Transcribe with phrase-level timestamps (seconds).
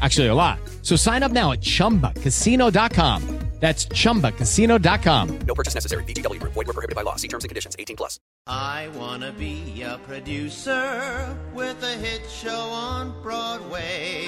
[0.00, 0.58] Actually, a lot.
[0.82, 3.40] So sign up now at chumbacasino.com.
[3.60, 5.38] That's chumbacasino.com.
[5.46, 6.02] No purchase necessary.
[6.04, 6.54] VGW Group.
[6.54, 7.16] Void were prohibited by law.
[7.16, 7.76] See terms and conditions.
[7.78, 8.18] 18 plus.
[8.46, 14.24] I wanna be a producer with a hit show on Broadway.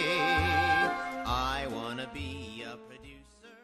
[1.24, 3.56] I wanna be a producer.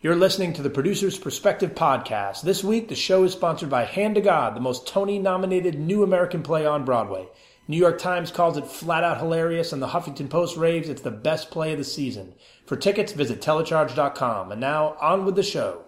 [0.00, 2.42] You're listening to the Producer's Perspective podcast.
[2.42, 6.02] This week, the show is sponsored by Hand to God, the most Tony nominated new
[6.02, 7.28] American play on Broadway.
[7.70, 11.12] New York Times calls it flat out hilarious, and the Huffington Post raves it's the
[11.12, 12.34] best play of the season.
[12.66, 14.50] For tickets, visit telecharge.com.
[14.50, 15.84] And now, on with the show.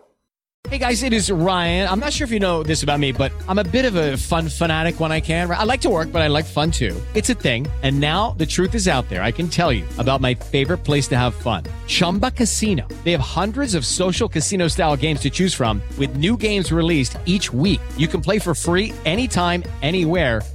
[0.68, 1.88] Hey guys, it is Ryan.
[1.88, 4.16] I'm not sure if you know this about me, but I'm a bit of a
[4.16, 5.50] fun fanatic when I can.
[5.50, 6.98] I like to work, but I like fun too.
[7.14, 7.66] It's a thing.
[7.82, 9.22] And now the truth is out there.
[9.24, 12.86] I can tell you about my favorite place to have fun Chumba Casino.
[13.02, 17.18] They have hundreds of social casino style games to choose from, with new games released
[17.26, 17.80] each week.
[17.96, 20.42] You can play for free anytime, anywhere.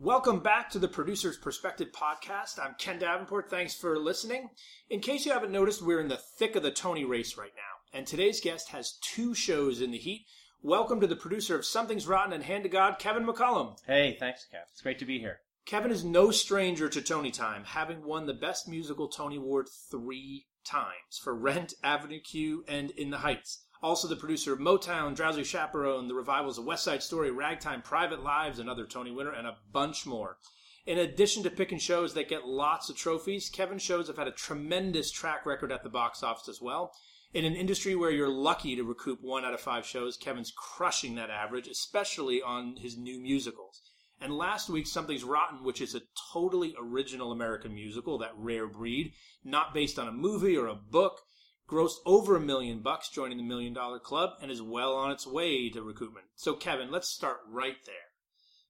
[0.00, 2.64] Welcome back to the Producer's Perspective podcast.
[2.64, 3.50] I'm Ken Davenport.
[3.50, 4.50] Thanks for listening.
[4.88, 7.98] In case you haven't noticed, we're in the thick of the Tony race right now,
[7.98, 10.24] and today's guest has two shows in the heat.
[10.62, 13.76] Welcome to the producer of Something's Rotten and Hand to God, Kevin McCollum.
[13.88, 14.60] Hey, thanks, Kev.
[14.70, 15.40] It's great to be here.
[15.66, 20.46] Kevin is no stranger to Tony time, having won the Best Musical Tony Award three
[20.64, 23.64] times for Rent, Avenue Q, and In the Heights.
[23.80, 28.22] Also, the producer of Motown, Drowsy Chaperone, the revivals of West Side Story, Ragtime, Private
[28.22, 30.38] Lives, another Tony winner, and a bunch more.
[30.84, 34.32] In addition to picking shows that get lots of trophies, Kevin's shows have had a
[34.32, 36.92] tremendous track record at the box office as well.
[37.34, 41.14] In an industry where you're lucky to recoup one out of five shows, Kevin's crushing
[41.16, 43.82] that average, especially on his new musicals.
[44.20, 46.02] And last week, Something's Rotten, which is a
[46.32, 49.12] totally original American musical, that rare breed,
[49.44, 51.20] not based on a movie or a book,
[51.68, 55.26] grossed over a million bucks joining the Million Dollar Club and is well on its
[55.26, 56.24] way to recoupment.
[56.34, 57.94] So, Kevin, let's start right there.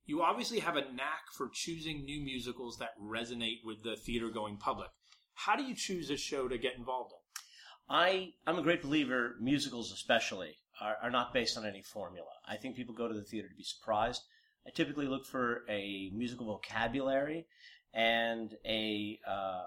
[0.04, 4.56] You obviously have a knack for choosing new musicals that resonate with the theater going
[4.56, 4.88] public.
[5.34, 7.94] How do you choose a show to get involved in?
[7.94, 12.28] I, I'm a great believer, musicals especially, are, are not based on any formula.
[12.48, 14.22] I think people go to the theater to be surprised.
[14.66, 17.46] I typically look for a musical vocabulary
[17.94, 19.62] and a, uh,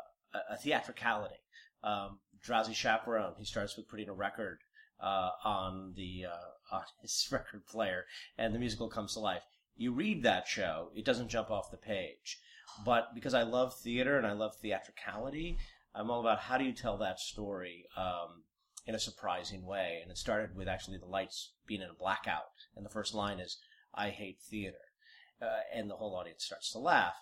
[0.51, 1.35] a theatricality.
[1.83, 4.59] Um, Drowsy Chaperone, he starts with putting a record
[4.99, 8.05] uh, on the uh, on his record player,
[8.37, 9.43] and the musical comes to life.
[9.75, 12.39] You read that show, it doesn't jump off the page.
[12.85, 15.57] But because I love theater and I love theatricality,
[15.93, 18.43] I'm all about how do you tell that story um,
[18.85, 19.99] in a surprising way.
[20.01, 23.39] And it started with actually the lights being in a blackout, and the first line
[23.39, 23.57] is
[23.93, 24.85] "I hate theater,"
[25.41, 27.15] uh, and the whole audience starts to laugh.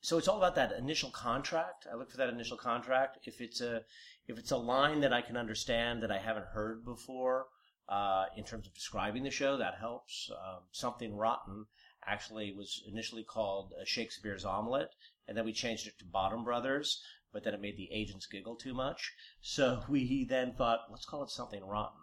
[0.00, 1.86] So it's all about that initial contract.
[1.90, 3.18] I look for that initial contract.
[3.24, 3.82] If it's a
[4.28, 7.46] if it's a line that I can understand that I haven't heard before,
[7.88, 10.30] uh, in terms of describing the show, that helps.
[10.32, 11.66] Um, Something Rotten
[12.04, 14.90] actually was initially called Shakespeare's Omelet,
[15.26, 17.02] and then we changed it to Bottom Brothers,
[17.32, 19.12] but then it made the agents giggle too much.
[19.40, 22.00] So we then thought, let's call it Something Rotten.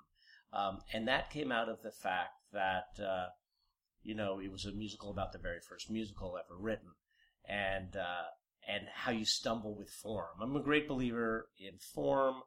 [0.52, 3.28] Um, and that came out of the fact that, uh,
[4.04, 6.90] you know, it was a musical about the very first musical ever written.
[7.48, 8.30] And, uh,
[8.68, 10.40] and how you stumble with form.
[10.42, 12.44] I'm a great believer in form,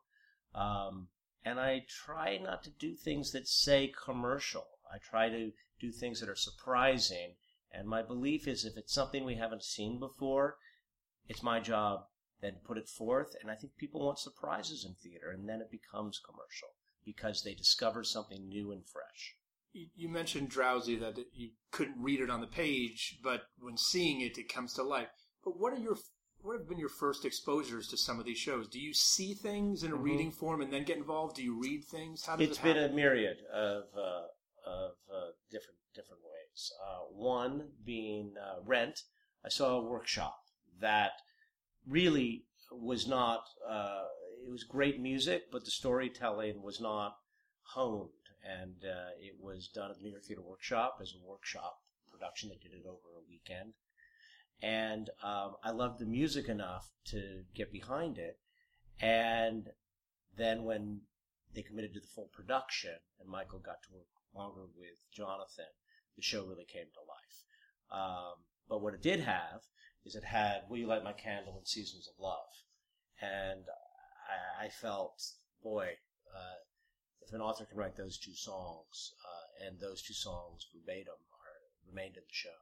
[0.55, 1.09] um,
[1.45, 4.67] and I try not to do things that say commercial.
[4.91, 7.37] I try to do things that are surprising
[7.71, 10.57] And my belief is if it's something we haven't seen before,
[11.29, 12.07] it's my job
[12.41, 13.35] then to put it forth.
[13.41, 16.69] And I think people want surprises in theater, and then it becomes commercial
[17.05, 19.37] because they discover something new and fresh.
[19.73, 24.39] You, mentioned Drowsy that you couldn't read it on the page, but when seeing it,
[24.39, 25.09] it comes to life.
[25.45, 25.99] But what are your
[26.41, 28.69] what have been your first exposures to some of these shows?
[28.69, 30.03] Do you see things in a Mhm.
[30.03, 31.37] reading form and then get involved?
[31.37, 32.25] Do you read things?
[32.25, 34.29] How does It's it been a myriad of uh,
[34.65, 36.73] of uh, different different ways.
[36.85, 39.03] Uh, one being uh, Rent.
[39.45, 40.37] I saw a workshop
[40.81, 41.13] that
[41.87, 43.45] really was not.
[43.69, 44.05] Uh,
[44.47, 47.17] it was great music, but the storytelling was not
[47.75, 48.11] honed,
[48.47, 52.49] and uh, it was done at the New York Theater Workshop as a workshop production.
[52.49, 53.75] They did it over a weekend,
[54.63, 58.39] and um, I loved the music enough to get behind it.
[59.01, 59.69] And
[60.37, 61.01] then when
[61.55, 65.73] they committed to the full production, and Michael got to work longer with Jonathan,
[66.17, 67.45] the show really came to life.
[67.91, 68.35] Um,
[68.69, 69.63] but what it did have
[70.05, 72.53] is it had "Will You Light My Candle" and "Seasons of Love,"
[73.21, 73.65] and
[74.61, 75.23] I, I felt,
[75.63, 75.91] boy,
[76.35, 76.66] uh,
[77.27, 81.91] if an author can write those two songs, uh, and those two songs verbatim are
[81.91, 82.59] remained in the show,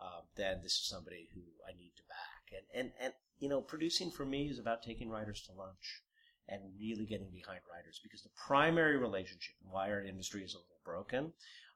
[0.00, 2.52] um, then this is somebody who I need to back.
[2.54, 6.02] And and and you know, producing for me is about taking writers to lunch
[6.48, 10.58] and really getting behind writers because the primary relationship and why our industry is a
[10.58, 11.32] little broken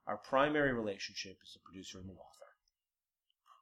[0.06, 2.50] our primary relationship is the producer and the author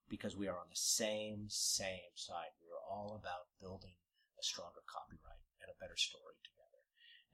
[0.08, 3.94] because we are on the same same side we are all about building
[4.38, 6.38] a stronger copyright and a better story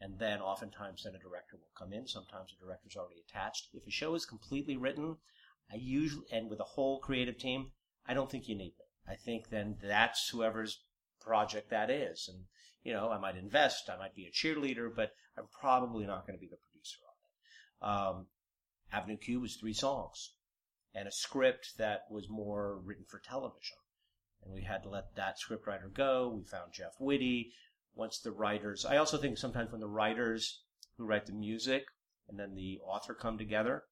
[0.01, 3.87] and then oftentimes then a director will come in sometimes a director's already attached if
[3.87, 5.17] a show is completely written
[5.73, 7.71] i usually and with a whole creative team
[8.07, 10.81] i don't think you need me i think then that's whoever's
[11.21, 12.45] project that is and
[12.87, 16.39] you know, I might invest, I might be a cheerleader, but I'm probably not going
[16.39, 17.01] to be the producer
[17.83, 18.19] on it.
[18.19, 18.27] Um,
[18.93, 20.35] Avenue Q was three songs
[20.95, 23.77] and a script that was more written for television.
[24.45, 26.33] And we had to let that scriptwriter go.
[26.33, 27.51] We found Jeff Whitty.
[27.97, 30.63] Once the writers, I also think sometimes when the writers
[30.97, 31.85] who write the music
[32.29, 33.85] and then the author come together,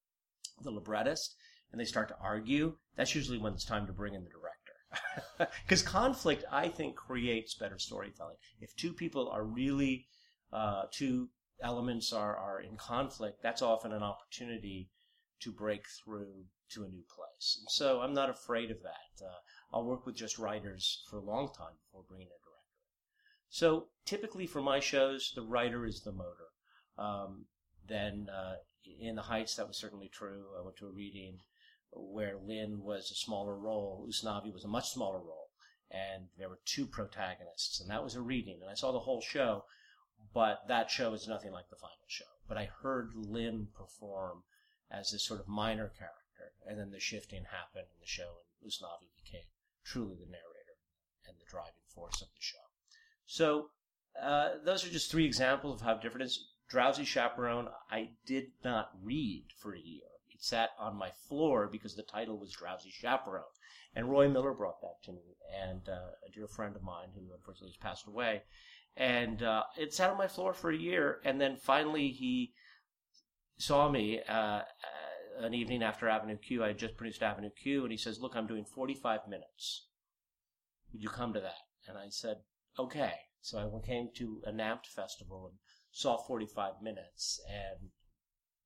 [0.63, 1.37] the librettist,
[1.73, 5.51] and they start to argue, that's usually when it's time to bring in the director.
[5.65, 8.37] Because conflict, I think, creates better storytelling.
[8.61, 10.07] If two people are really,
[10.53, 11.31] uh, two
[11.61, 14.91] elements are, are in conflict, that's often an opportunity
[15.41, 17.59] to break through to a new place.
[17.61, 19.25] And so I'm not afraid of that.
[19.25, 19.39] Uh,
[19.73, 22.44] I'll work with just writers for a long time before bringing director.
[23.55, 26.51] So typically for my shows, the writer is the motor.
[26.99, 27.45] Um,
[27.87, 28.57] then uh,
[28.99, 30.47] in the Heights, that was certainly true.
[30.59, 31.39] I went to a reading
[31.93, 35.51] where Lin was a smaller role, Usnavi was a much smaller role,
[35.89, 39.21] and there were two protagonists, and that was a reading, and I saw the whole
[39.21, 39.67] show,
[40.33, 42.25] but that show is nothing like the final show.
[42.49, 44.43] But I heard Lin perform
[44.91, 48.69] as this sort of minor character, and then the shifting happened in the show, and
[48.69, 49.47] Usnavi became
[49.85, 50.79] truly the narrator
[51.29, 52.64] and the driving force of the show.
[53.27, 53.71] So
[54.21, 56.51] uh, those are just three examples of how different it is.
[56.69, 60.03] Drowsy Chaperone, I did not read for a year.
[60.31, 63.45] It sat on my floor because the title was Drowsy Chaperone.
[63.95, 67.33] And Roy Miller brought that to me, and uh, a dear friend of mine who
[67.33, 68.43] unfortunately has passed away.
[68.97, 72.55] And uh, it sat on my floor for a year, and then finally he
[73.57, 74.63] saw me uh,
[75.39, 76.65] an evening after Avenue Q.
[76.65, 79.87] I had just produced Avenue Q, and he says, "Look, I'm doing 45 minutes.
[80.93, 82.39] Would you come to that?" And I said,
[82.79, 85.59] "Okay." So I came to a NAMT festival and
[85.91, 87.91] saw 45 minutes, and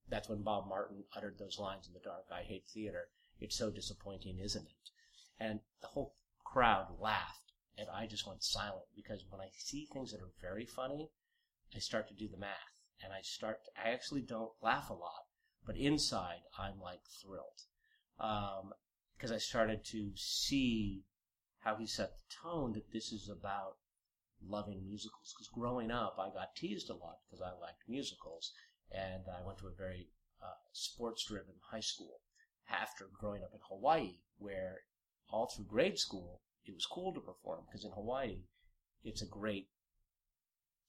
[0.08, 2.26] that's when Bob Martin uttered those lines in the dark.
[2.30, 3.10] I hate theater.
[3.40, 4.90] It's so disappointing, isn't it?
[5.38, 10.12] And the whole crowd laughed, and I just went silent because when I see things
[10.12, 11.10] that are very funny,
[11.74, 13.64] I start to do the math, and I start.
[13.64, 15.26] To, I actually don't laugh a lot,
[15.66, 17.62] but inside I'm like thrilled
[18.18, 18.72] um,
[19.16, 21.04] because I started to see
[21.60, 23.76] how he set the tone that this is about
[24.46, 25.34] loving musicals.
[25.34, 28.52] Because growing up, I got teased a lot because I liked musicals,
[28.90, 30.08] and I went to a very
[30.42, 32.20] uh, sports-driven high school.
[32.70, 34.82] After growing up in Hawaii, where
[35.30, 38.42] all through grade school it was cool to perform, because in Hawaii
[39.02, 39.68] it's a great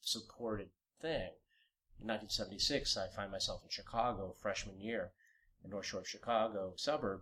[0.02, 0.70] supported
[1.02, 1.32] thing.
[2.02, 5.12] In 1976, I find myself in Chicago, freshman year,
[5.64, 7.22] in North Shore of Chicago suburb,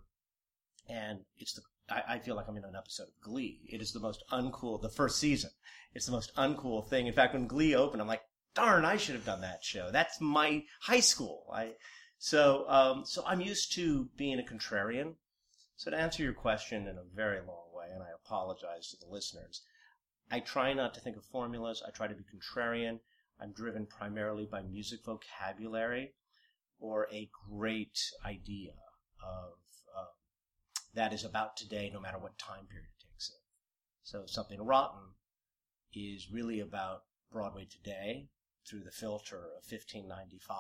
[0.88, 3.62] and it's the I, I feel like I'm in an episode of Glee.
[3.70, 5.52] It is the most uncool, the first season.
[5.94, 7.08] It's the most uncool thing.
[7.08, 9.90] In fact, when Glee opened, I'm like, darn, I should have done that show.
[9.92, 11.46] That's my high school.
[11.54, 11.74] I,
[12.18, 15.16] so, um, so I'm used to being a contrarian.
[15.76, 19.12] So to answer your question in a very long way, and I apologize to the
[19.12, 19.62] listeners,
[20.32, 21.84] I try not to think of formulas.
[21.88, 23.00] I try to be contrarian.
[23.40, 26.14] I'm driven primarily by music vocabulary
[26.80, 28.74] or a great idea
[29.24, 29.54] of,
[30.98, 33.36] that is about today, no matter what time period it takes in.
[34.04, 35.14] So something rotten
[35.94, 38.30] is really about Broadway today
[38.68, 40.58] through the filter of 1595.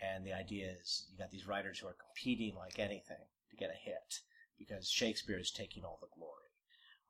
[0.00, 3.70] And the idea is you got these writers who are competing like anything to get
[3.70, 4.20] a hit
[4.58, 6.50] because Shakespeare is taking all the glory.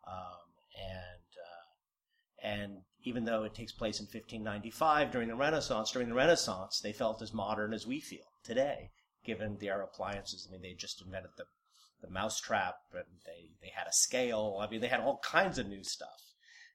[0.07, 6.09] Um, and uh, and even though it takes place in 1595 during the Renaissance, during
[6.09, 8.91] the Renaissance they felt as modern as we feel today,
[9.25, 10.47] given their appliances.
[10.49, 11.45] I mean, they just invented the
[12.03, 14.59] the mousetrap, and they they had a scale.
[14.61, 16.33] I mean, they had all kinds of new stuff,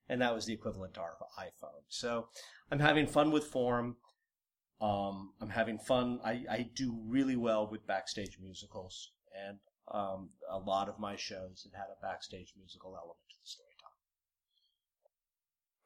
[0.07, 1.83] and that was the equivalent to our iPhone.
[1.87, 2.29] So
[2.71, 3.97] I'm having fun with form.
[4.81, 6.19] Um, I'm having fun.
[6.23, 9.11] I, I do really well with backstage musicals,
[9.47, 9.59] and
[9.91, 13.69] um, a lot of my shows have had a backstage musical element to the storytelling.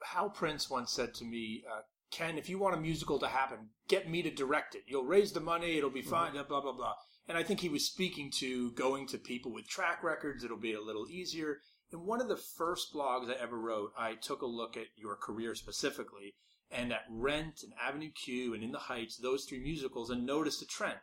[0.03, 3.69] Hal Prince once said to me, uh, Ken, if you want a musical to happen,
[3.87, 4.83] get me to direct it.
[4.85, 6.93] You'll raise the money, it'll be fine, blah, blah, blah.
[7.27, 10.73] And I think he was speaking to going to people with track records, it'll be
[10.73, 11.59] a little easier.
[11.91, 15.15] In one of the first blogs I ever wrote, I took a look at your
[15.15, 16.33] career specifically,
[16.69, 20.61] and at Rent and Avenue Q and In the Heights, those three musicals, and noticed
[20.61, 20.99] a trend.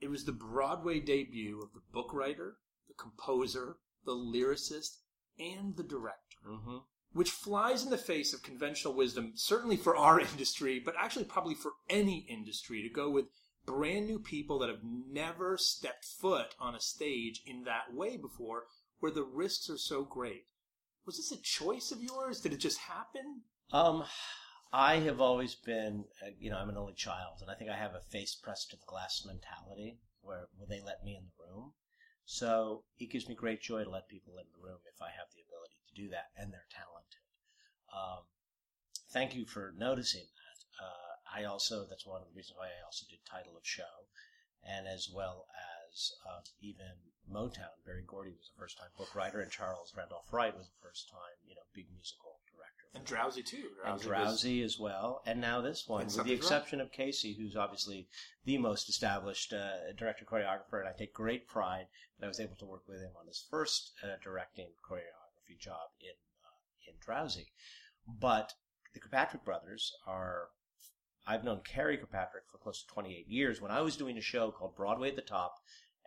[0.00, 2.56] It was the Broadway debut of the book writer,
[2.88, 4.98] the composer, the lyricist,
[5.38, 6.18] and the director,
[6.48, 6.78] Mm-hmm.
[7.12, 11.54] which flies in the face of conventional wisdom, certainly for our industry, but actually probably
[11.54, 13.26] for any industry, to go with
[13.66, 18.64] brand new people that have never stepped foot on a stage in that way before,
[19.00, 20.44] where the risks are so great.
[21.06, 22.40] Was this a choice of yours?
[22.40, 23.42] Did it just happen?
[23.72, 24.04] Um,
[24.72, 27.76] I have always been, uh, you know, I'm an only child, and I think I
[27.76, 31.44] have a face pressed to the glass mentality where, will they let me in the
[31.44, 31.72] room.
[32.24, 35.28] So it gives me great joy to let people in the room if I have
[35.34, 37.24] the ability to do that, and they're talented.
[37.92, 38.24] Um,
[39.12, 40.84] thank you for noticing that.
[40.84, 44.06] Uh, I also, that's one of the reasons why I also did title of show,
[44.62, 45.46] and as well
[45.90, 46.86] as uh, even
[47.30, 47.74] Motown.
[47.86, 51.08] Berry Gordy was a first time book writer, and Charles Randolph Wright was the first
[51.10, 52.84] time, you know, big musical director.
[52.94, 53.70] And Drowsy too.
[53.84, 56.46] and was- Drowsy as well, and now this one, And with the Something's Wrong.
[56.58, 58.08] exception of Casey, who's obviously
[58.44, 61.86] the most established uh, director choreographer, and I take great pride
[62.18, 65.90] that I was able to work with him on his first uh, directing choreography job
[66.00, 66.14] in
[66.44, 67.48] uh, in Drowsy.
[68.06, 68.52] But
[68.92, 70.50] the Kirkpatrick brothers are.
[71.26, 73.60] I've known Karey Kirkpatrick for close to 28 years.
[73.60, 75.56] When I was doing a show called Broadway at the Top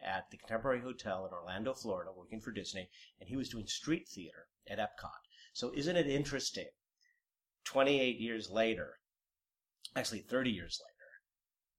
[0.01, 4.07] at the Contemporary Hotel in Orlando, Florida, working for Disney, and he was doing street
[4.07, 5.25] theater at Epcot.
[5.53, 6.67] So isn't it interesting
[7.63, 8.99] 28 years later,
[9.95, 10.97] actually 30 years later,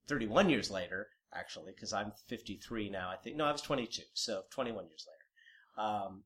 [0.08, 3.36] 31 years later, actually, because I'm 53 now, I think.
[3.36, 5.88] No, I was 22, so 21 years later.
[5.88, 6.24] Um,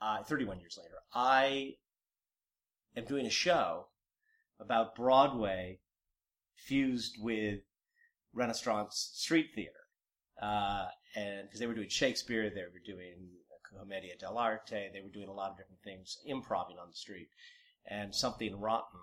[0.00, 1.76] uh, 31 years later, I
[2.96, 3.86] am doing a show
[4.60, 5.80] about Broadway
[6.54, 7.60] fused with
[8.32, 9.72] Renaissance street theater.
[10.40, 13.28] Uh, and because they were doing Shakespeare, they were doing
[13.78, 17.28] Commedia dell'arte, they were doing a lot of different things, improving on the street.
[17.88, 19.00] And Something Rotten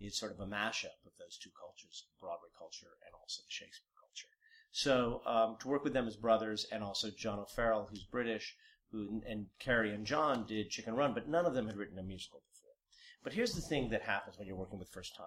[0.00, 3.90] is sort of a mashup of those two cultures, Broadway culture and also the Shakespeare
[4.00, 4.28] culture.
[4.72, 8.56] So um, to work with them as brothers, and also John O'Farrell, who's British,
[8.90, 12.02] who and Karey and John did Chicken Run, but none of them had written a
[12.02, 12.74] musical before.
[13.22, 15.26] But here's the thing that happens when you're working with first-time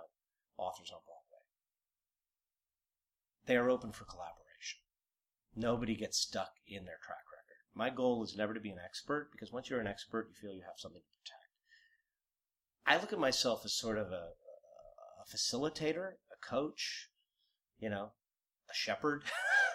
[0.57, 1.16] authors on Broadway.
[3.47, 4.79] They are open for collaboration.
[5.55, 7.63] Nobody gets stuck in their track record.
[7.73, 10.53] My goal is never to be an expert because once you're an expert, you feel
[10.53, 11.47] you have something to protect.
[12.85, 14.31] I look at myself as sort of a,
[15.21, 17.09] a facilitator, a coach,
[17.79, 18.11] you know,
[18.69, 19.23] a shepherd,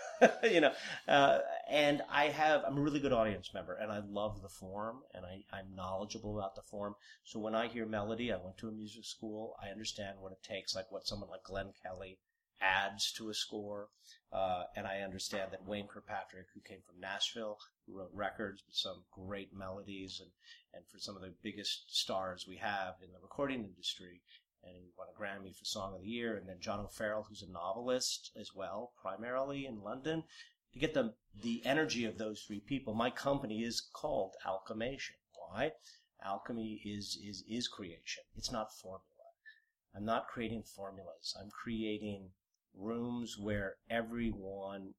[0.44, 0.72] you know,
[1.08, 1.38] uh,
[1.70, 5.24] and I have, I'm a really good audience member and I love the form and
[5.24, 6.94] I, I'm knowledgeable about the form.
[7.24, 10.42] So when I hear melody, I went to a music school, I understand what it
[10.42, 12.18] takes, like what someone like Glen Kelly
[12.62, 13.88] adds to a score.
[14.32, 19.04] Uh, and I understand that Wayne Kirkpatrick, who came from Nashville, wrote records with some
[19.10, 20.30] great melodies and,
[20.72, 24.22] and for some of the biggest stars we have in the recording industry,
[24.64, 26.36] and he won a Grammy for Song of the Year.
[26.36, 30.24] And then John O'Farrell, who's a novelist as well, primarily in London.
[30.72, 35.16] To get the the energy of those three people, my company is called Alchemation.
[35.34, 35.72] Why?
[36.24, 38.22] Alchemy is is is creation.
[38.36, 39.02] It's not formula.
[39.94, 41.36] I'm not creating formulas.
[41.38, 42.30] I'm creating
[42.76, 44.94] rooms where everyone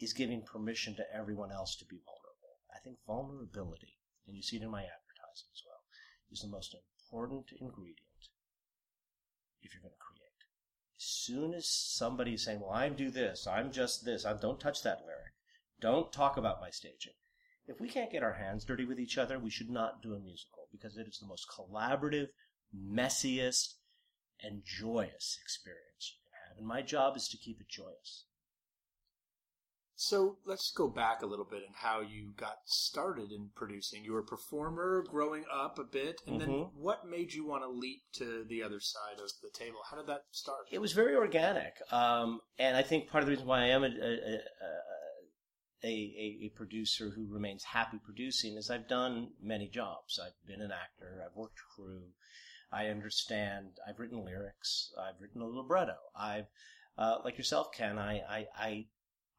[0.00, 2.58] is giving permission to everyone else to be vulnerable.
[2.74, 5.80] I think vulnerability, and you see it in my advertising as well,
[6.30, 7.98] is the most important ingredient
[9.62, 10.20] if you're going to create.
[10.98, 14.60] As soon as somebody is saying, well, I do this, I'm just this, I don't
[14.60, 15.34] touch that lyric,
[15.80, 17.14] don't talk about my staging.
[17.66, 20.20] If we can't get our hands dirty with each other, we should not do a
[20.20, 22.28] musical because it is the most collaborative,
[22.76, 23.74] messiest,
[24.42, 26.58] and joyous experience you can have.
[26.58, 28.24] And my job is to keep it joyous.
[29.96, 34.04] So let's go back a little bit and how you got started in producing.
[34.04, 36.74] You were a performer growing up a bit, and then Mhm.
[36.74, 39.78] what made you want to leap to the other side of the table?
[39.88, 40.66] How did that start?
[40.72, 43.84] It was very organic, um, and I think part of the reason why I am
[43.84, 44.40] a, a,
[45.84, 50.18] a, a, a producer who remains happy producing is I've done many jobs.
[50.18, 52.12] I've been an actor, I've worked crew,
[52.74, 55.96] I understand, I've written lyrics, I've written a libretto.
[56.18, 56.46] I've,
[56.98, 58.86] uh, like yourself, Ken, I, I, I,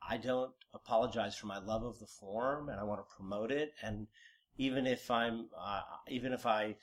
[0.07, 3.73] I don't apologize for my love of the form, and I want to promote it.
[3.81, 4.07] And
[4.57, 6.75] even if I'm, uh, even if I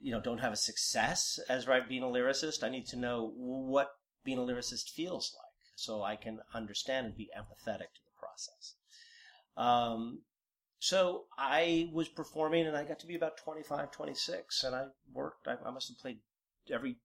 [0.00, 2.62] you know, don't have a success as right being a lyricist.
[2.62, 3.90] I need to know what
[4.24, 8.74] being a lyricist feels like so I can understand and be empathetic to the process.
[9.56, 10.20] Um,
[10.78, 15.48] so I was performing and I got to be about 25, 26 and I worked,
[15.48, 16.18] I, I must have played
[16.72, 16.96] every,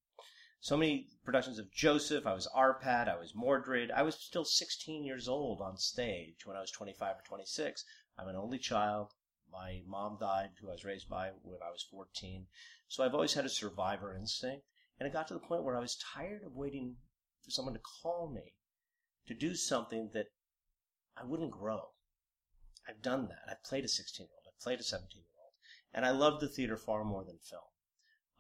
[0.60, 2.26] so many productions of Joseph.
[2.26, 3.10] I was Arpad.
[3.10, 3.92] I was Mordred.
[3.92, 7.84] I was still 16 years old on stage when I was 25 or 26.
[8.18, 9.10] I'm an only child.
[9.52, 12.48] My mom died, who I was raised by when I was 14.
[12.88, 14.66] So I've always had a survivor instinct.
[15.00, 16.96] And it got to the point where I was tired of waiting
[17.44, 18.54] for someone to call me
[19.28, 20.28] to do something that
[21.18, 21.90] I wouldn't grow.
[22.88, 23.50] I've done that.
[23.50, 24.46] I've played a 16 year old.
[24.48, 25.54] I've played a 17 year old.
[25.94, 27.62] And I loved the theater far more than film.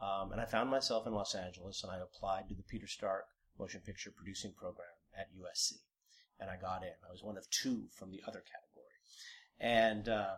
[0.01, 3.25] Um, and I found myself in Los Angeles and I applied to the Peter Stark
[3.57, 5.73] Motion Picture Producing Program at USC.
[6.39, 6.93] And I got in.
[7.07, 8.93] I was one of two from the other category.
[9.59, 10.35] And, uh,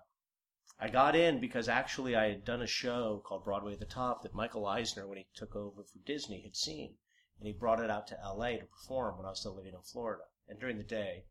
[0.77, 4.24] I got in because actually I had done a show called Broadway at the Top
[4.24, 6.97] that Michael Eisner, when he took over for Disney, had seen.
[7.39, 9.81] And he brought it out to LA to perform when I was still living in
[9.81, 10.25] Florida.
[10.50, 11.27] And during the day,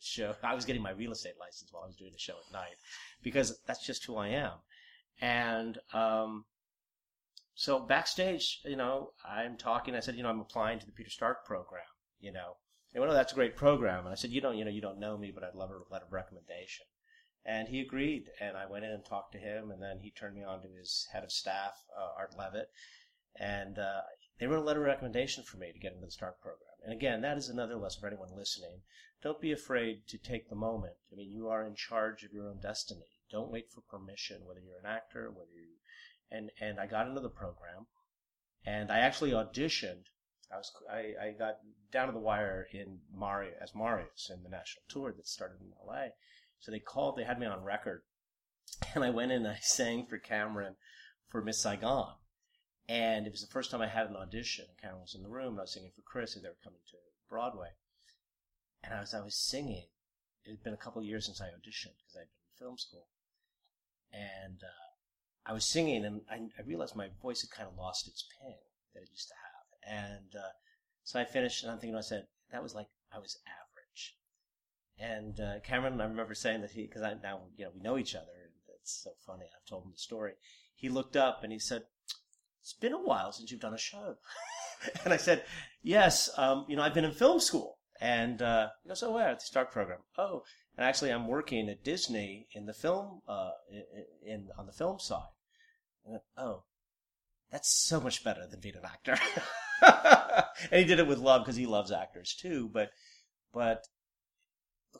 [0.00, 2.52] show, I was getting my real estate license while I was doing the show at
[2.52, 2.76] night
[3.22, 4.52] because that's just who I am.
[5.20, 6.44] And, um,
[7.54, 11.10] so backstage, you know, I'm talking, I said, you know, I'm applying to the Peter
[11.10, 11.82] Stark program,
[12.18, 12.56] you know.
[12.92, 14.00] They went, oh, that's a great program.
[14.00, 15.92] And I said, you don't, you know, you don't know me, but I'd love a
[15.92, 16.86] letter of recommendation.
[17.44, 20.36] And he agreed, and I went in and talked to him, and then he turned
[20.36, 22.68] me on to his head of staff, uh, Art Levitt,
[23.36, 24.02] and uh,
[24.38, 26.76] they wrote a letter of recommendation for me to get into the Stark program.
[26.84, 28.82] And again, that is another lesson for anyone listening.
[29.22, 30.94] Don't be afraid to take the moment.
[31.12, 33.06] I mean, you are in charge of your own destiny.
[33.30, 35.76] Don't wait for permission, whether you're an actor, whether you,
[36.30, 37.86] and and I got into the program,
[38.66, 40.06] and I actually auditioned.
[40.52, 41.58] I was I, I got
[41.92, 45.72] down to the wire in Mario as Marius in the national tour that started in
[45.86, 46.10] L.A.
[46.58, 48.02] So they called, they had me on record.
[48.94, 50.76] And I went in and I sang for Cameron
[51.28, 52.14] for Miss Saigon.
[52.92, 54.66] And it was the first time I had an audition.
[54.78, 56.84] Cameron was in the room and I was singing for Chris as they were coming
[56.90, 57.70] to Broadway.
[58.84, 59.86] And as I was singing,
[60.44, 62.76] it had been a couple of years since I auditioned because I'd been in film
[62.76, 63.06] school.
[64.12, 68.08] And uh, I was singing and I, I, realized my voice had kind of lost
[68.08, 68.58] its ping
[68.92, 70.10] that it used to have.
[70.12, 70.52] And uh,
[71.02, 74.16] so I finished and I'm thinking, I said, that was like, I was average.
[74.98, 78.14] And uh, Cameron, I remember saying that he, because now you know we know each
[78.14, 79.46] other, and it's so funny.
[79.46, 80.34] I've told him the story.
[80.74, 81.84] He looked up and he said,
[82.62, 84.16] "It's been a while since you've done a show."
[85.04, 85.44] and I said,
[85.82, 89.28] "Yes, um, you know I've been in film school." And uh, he goes, "Oh, where
[89.28, 90.42] at the Stark program?" Oh,
[90.76, 94.98] and actually I'm working at Disney in the film, uh, in, in on the film
[94.98, 95.28] side.
[96.04, 96.64] And, oh,
[97.50, 99.18] that's so much better than being an actor.
[100.70, 102.70] and he did it with love because he loves actors too.
[102.72, 102.90] But
[103.52, 103.86] but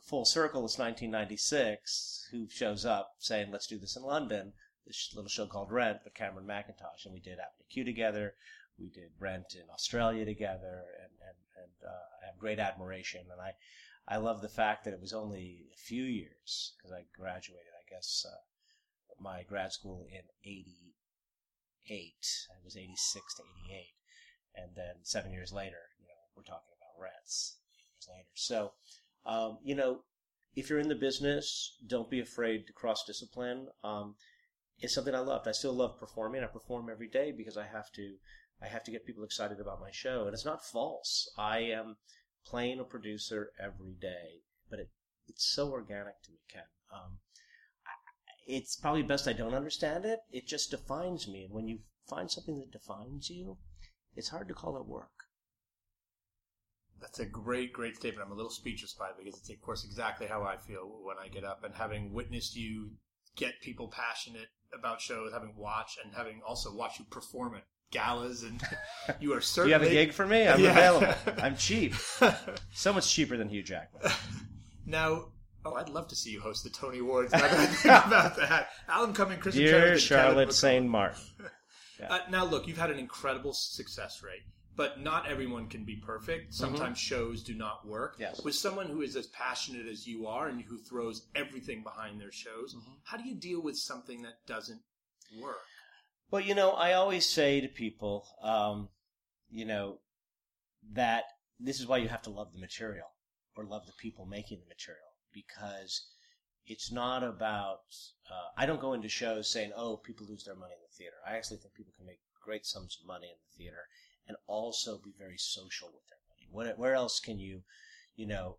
[0.01, 2.27] full circle is 1996.
[2.31, 4.53] Who shows up saying, "Let's do this in London"?
[4.85, 8.35] This little show called Rent, with Cameron Mackintosh, and we did Avenue Q together.
[8.77, 13.39] We did Rent in Australia together, and and and uh, I have great admiration, and
[13.39, 13.53] I
[14.07, 17.89] I love the fact that it was only a few years because I graduated, I
[17.89, 18.41] guess, uh,
[19.19, 22.13] my grad school in '88.
[22.51, 23.93] I was '86 to '88,
[24.55, 27.57] and then seven years later, you know, we're talking about Rents.
[27.77, 28.73] Years later, so
[29.25, 30.01] um, you know,
[30.55, 33.67] if you're in the business, don't be afraid to cross discipline.
[33.83, 34.15] Um,
[34.83, 35.47] it's something I loved.
[35.47, 36.43] I still love performing.
[36.43, 38.15] I perform every day because I have to.
[38.61, 41.29] I have to get people excited about my show, and it's not false.
[41.37, 41.97] I am
[42.45, 44.89] playing a producer every day, but it,
[45.27, 46.63] it's so organic to me, Ken.
[46.93, 47.19] Um,
[48.45, 50.19] it's probably best I don't understand it.
[50.31, 53.57] It just defines me, and when you find something that defines you,
[54.15, 55.11] it's hard to call it work.
[57.01, 58.25] That's a great, great statement.
[58.25, 61.17] I'm a little speechless by it because it's, of course, exactly how I feel when
[61.17, 62.91] I get up and having witnessed you
[63.35, 68.43] get people passionate about shows, having watched and having also watched you perform at galas,
[68.43, 68.61] and
[69.19, 69.69] you are certainly.
[69.69, 70.47] you have a gig for me?
[70.47, 70.71] I'm Yeah.
[70.71, 71.13] available.
[71.41, 71.93] I'm cheap.
[72.73, 74.11] So much cheaper than Hugh Jackman.
[74.85, 75.25] now,
[75.65, 77.31] oh, I'd love to see you host the Tony Awards.
[77.31, 80.53] Now that I think about that, Alan Cumming, Chenoweth, Dear and Charlotte McCall.
[80.53, 81.21] Saint Martin.
[82.09, 84.41] Uh, now, look, you've had an incredible success rate.
[84.75, 86.53] But not everyone can be perfect.
[86.53, 88.15] Sometimes shows do not work.
[88.19, 88.43] Yes.
[88.43, 92.31] With someone who is as passionate as you are and who throws everything behind their
[92.31, 94.81] shows, how do you deal with something that doesn't
[95.39, 95.57] work?
[96.31, 98.89] Well, you know, I always say to people, um,
[99.51, 99.99] you know,
[100.93, 101.25] that
[101.59, 103.07] this is why you have to love the material
[103.55, 106.07] or love the people making the material because
[106.65, 107.81] it's not about.
[108.29, 111.17] Uh, I don't go into shows saying, "Oh, people lose their money in the theater."
[111.27, 113.85] I actually think people can make great sums of money in the theater
[114.27, 116.73] and also be very social with their money.
[116.75, 117.63] Where else can you,
[118.15, 118.57] you know,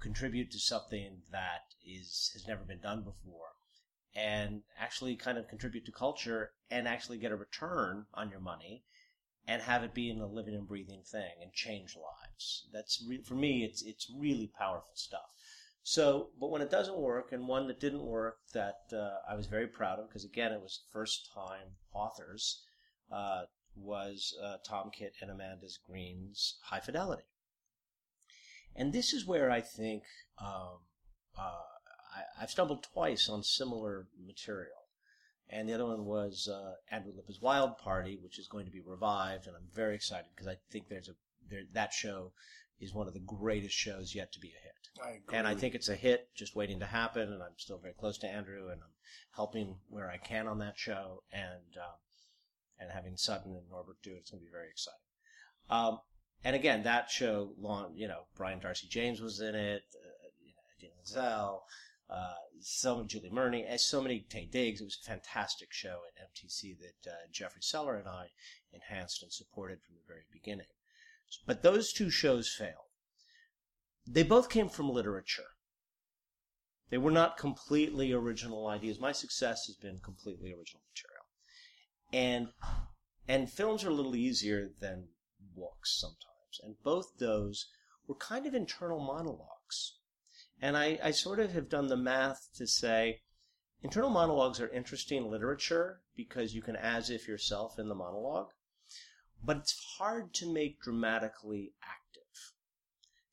[0.00, 3.54] contribute to something that is has never been done before?
[4.14, 8.84] and actually kind of contribute to culture and actually get a return on your money
[9.46, 12.66] and have it be a living and breathing thing and change lives.
[12.72, 15.30] That's re- for me, it's it's really powerful stuff.
[15.82, 19.46] So, but when it doesn't work, and one that didn't work that uh, I was
[19.46, 22.62] very proud of, because again, it was first time authors,
[23.12, 23.42] uh,
[23.76, 27.24] was uh, Tom Kitt and Amanda Green's High Fidelity.
[28.76, 30.02] And this is where I think
[30.38, 30.80] um,
[31.38, 31.62] uh,
[32.14, 34.88] I, I've stumbled twice on similar material.
[35.48, 38.80] And the other one was uh, Andrew Lippa's Wild Party, which is going to be
[38.80, 41.14] revived, and I'm very excited because I think there's a
[41.48, 42.32] there, that show
[42.80, 45.06] is one of the greatest shows yet to be a hit.
[45.06, 45.36] I agree.
[45.36, 47.32] And I think it's a hit, just waiting to happen.
[47.32, 48.94] And I'm still very close to Andrew, and I'm
[49.36, 51.98] helping where I can on that show, and um,
[52.84, 55.00] and having Sutton and Norbert do it, it's going to be very exciting.
[55.70, 55.98] Um,
[56.44, 60.52] and again, that show, long, you know, Brian d'Arcy James was in it, uh, you
[60.52, 61.64] know, Menzel,
[62.10, 64.80] uh, so many Julie Murney, and so many Taye Diggs.
[64.80, 68.28] It was a fantastic show at MTC that uh, Jeffrey Seller and I
[68.72, 70.66] enhanced and supported from the very beginning.
[71.46, 72.90] But those two shows failed.
[74.06, 75.56] They both came from literature.
[76.90, 79.00] They were not completely original ideas.
[79.00, 81.13] My success has been completely original material.
[82.14, 82.52] And
[83.26, 85.08] and films are a little easier than
[85.56, 86.60] books sometimes.
[86.62, 87.66] And both those
[88.06, 89.98] were kind of internal monologues.
[90.62, 93.22] And I, I sort of have done the math to say
[93.82, 98.52] internal monologues are interesting literature because you can as if yourself in the monologue,
[99.42, 102.52] but it's hard to make dramatically active.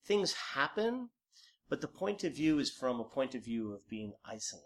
[0.03, 1.09] Things happen,
[1.69, 4.65] but the point of view is from a point of view of being isolated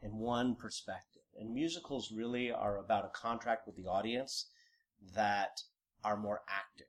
[0.00, 1.17] in one perspective.
[1.38, 4.46] And musicals really are about a contract with the audience
[5.14, 5.62] that
[6.02, 6.88] are more active.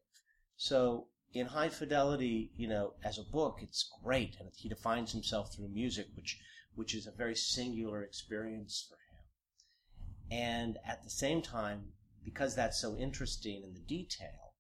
[0.57, 5.53] So in High Fidelity, you know, as a book, it's great, and he defines himself
[5.53, 6.39] through music, which
[6.75, 9.25] which is a very singular experience for him.
[10.31, 14.53] And at the same time, because that's so interesting in the detail,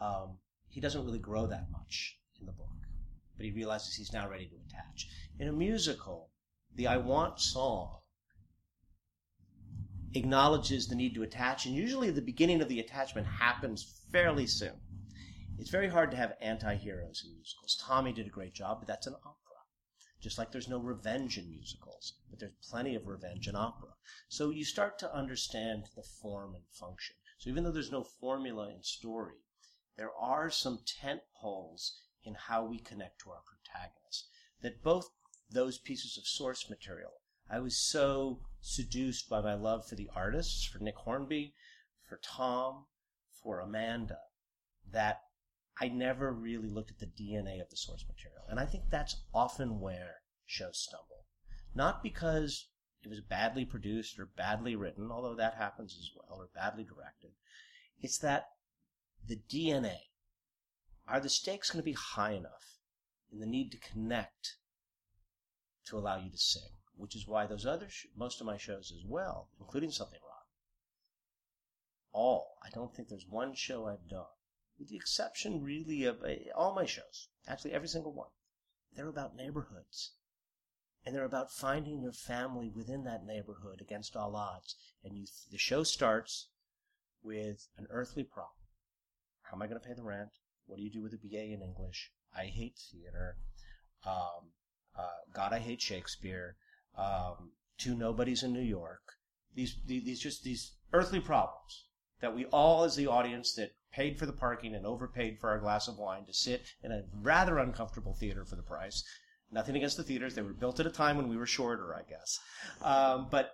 [0.00, 2.66] um, he doesn't really grow that much in the book.
[3.36, 5.08] But he realizes he's now ready to attach.
[5.38, 6.30] In a musical,
[6.74, 8.00] the I Want song
[10.16, 14.80] acknowledges the need to attach, and usually the beginning of the attachment happens fairly soon.
[15.58, 17.80] It's very hard to have anti-heroes in musicals.
[17.80, 19.32] Tommy did a great job, but that's an opera.
[20.20, 23.90] Just like there's no revenge in musicals, but there's plenty of revenge in opera.
[24.28, 27.16] So you start to understand the form and function.
[27.38, 29.36] So even though there's no formula in story,
[29.96, 34.28] there are some tent poles in how we connect to our protagonist.
[34.62, 35.10] That both
[35.50, 37.12] those pieces of source material,
[37.48, 41.54] I was so seduced by my love for the artists, for Nick Hornby,
[42.08, 42.86] for Tom,
[43.42, 44.18] for Amanda,
[44.90, 45.20] that
[45.80, 48.42] I never really looked at the DNA of the source material.
[48.48, 51.26] And I think that's often where shows stumble.
[51.74, 52.68] Not because
[53.02, 57.30] it was badly produced or badly written, although that happens as well, or badly directed.
[58.00, 58.46] It's that
[59.24, 59.98] the DNA,
[61.06, 62.80] are the stakes going to be high enough
[63.30, 64.56] in the need to connect
[65.84, 66.62] to allow you to sing?
[66.96, 70.48] Which is why those other, sh- most of my shows as well, including Something Rotten,
[72.12, 74.26] all, I don't think there's one show I've done
[74.78, 78.28] with the exception really of uh, all my shows, actually every single one,
[78.94, 80.12] they're about neighborhoods.
[81.04, 84.74] And they're about finding your family within that neighborhood against all odds.
[85.04, 86.48] And you, the show starts
[87.22, 88.56] with an earthly problem.
[89.42, 90.30] How am I going to pay the rent?
[90.66, 92.10] What do you do with a BA in English?
[92.36, 93.36] I hate theater.
[94.04, 94.50] Um,
[94.98, 96.56] uh, God, I hate Shakespeare.
[96.96, 99.02] Um, two nobodies in New York.
[99.54, 101.84] These, these, these just these earthly problems
[102.20, 105.58] that we all, as the audience, that paid for the parking and overpaid for our
[105.58, 109.04] glass of wine to sit in a rather uncomfortable theater for the price.
[109.50, 112.02] Nothing against the theaters; they were built at a time when we were shorter, I
[112.08, 112.38] guess.
[112.82, 113.52] Um, but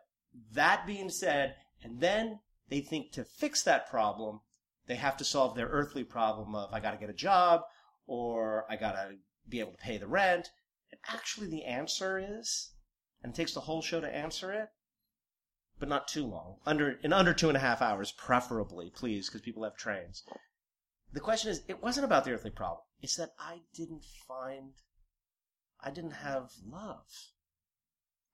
[0.52, 4.40] that being said, and then they think to fix that problem,
[4.86, 7.62] they have to solve their earthly problem of I got to get a job
[8.06, 9.16] or I got to
[9.48, 10.50] be able to pay the rent.
[10.90, 12.72] And actually, the answer is,
[13.22, 14.68] and it takes the whole show to answer it,
[15.78, 16.56] but not too long.
[16.66, 20.24] Under in under two and a half hours, preferably, please, because people have trains.
[21.12, 22.86] The question is, it wasn't about the earthly problem.
[23.00, 24.72] It's that I didn't find,
[25.80, 27.06] I didn't have love.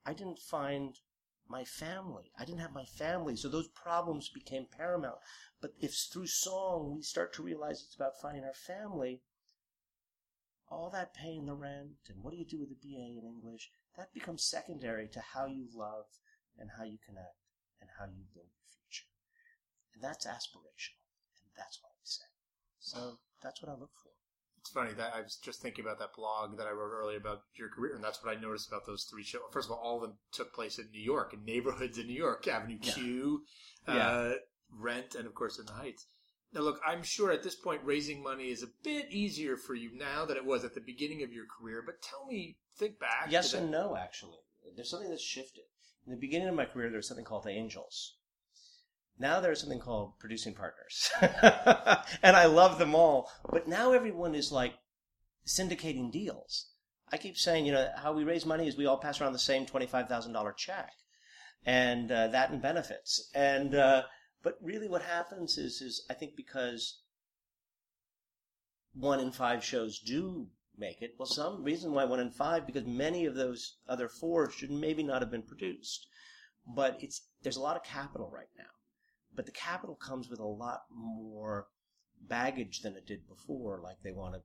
[0.07, 0.95] I didn't find
[1.49, 2.31] my family.
[2.39, 5.19] I didn't have my family, so those problems became paramount.
[5.61, 9.23] But if through song we start to realize it's about finding our family,
[10.71, 13.71] all that paying the rent and what do you do with a BA in English,
[13.99, 16.07] that becomes secondary to how you love
[16.57, 17.43] and how you connect
[17.81, 19.11] and how you build your future.
[19.93, 21.03] And that's aspirational.
[21.43, 22.31] And that's what we say.
[22.79, 24.11] So that's what I look for.
[24.61, 27.43] It's funny that I was just thinking about that blog that I wrote earlier about
[27.55, 29.43] your career, and that's what I noticed about those three shows.
[29.53, 32.17] First of all, all of them took place in New York, in neighborhoods in New
[32.17, 33.45] York, Avenue Q,
[33.87, 34.33] uh, Yeah.
[34.71, 36.07] Rent, and of course in the Heights.
[36.53, 39.91] Now, look, I'm sure at this point raising money is a bit easier for you
[39.95, 41.83] now than it was at the beginning of your career.
[41.85, 43.27] But tell me, think back.
[43.29, 44.39] Yes and no, actually.
[44.77, 45.65] There's something that's shifted.
[46.07, 48.15] In the beginning of my career, there was something called the angels.
[49.19, 51.11] Now there's something called producing partners.
[52.23, 53.31] and I love them all.
[53.51, 54.75] But now everyone is like
[55.47, 56.71] syndicating deals.
[57.11, 59.39] I keep saying, you know, how we raise money is we all pass around the
[59.39, 60.93] same $25,000 check.
[61.67, 63.29] And uh, that and benefits.
[63.35, 64.03] And, uh,
[64.43, 67.01] but really what happens is, is I think because
[68.95, 71.15] one in five shows do make it.
[71.19, 75.03] Well, some reason why one in five, because many of those other four should maybe
[75.03, 76.07] not have been produced.
[76.67, 78.71] But it's there's a lot of capital right now.
[79.35, 81.69] But the capital comes with a lot more
[82.21, 83.81] baggage than it did before.
[83.83, 84.41] Like they want to,